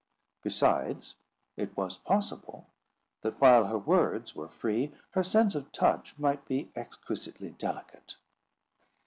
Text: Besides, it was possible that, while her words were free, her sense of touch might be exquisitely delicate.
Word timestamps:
Besides, 0.41 1.15
it 1.55 1.77
was 1.77 1.99
possible 1.99 2.65
that, 3.21 3.39
while 3.39 3.65
her 3.67 3.77
words 3.77 4.35
were 4.35 4.49
free, 4.49 4.93
her 5.11 5.21
sense 5.23 5.53
of 5.53 5.71
touch 5.71 6.17
might 6.17 6.43
be 6.47 6.71
exquisitely 6.75 7.51
delicate. 7.51 8.15